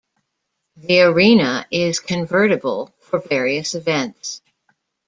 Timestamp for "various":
3.19-3.75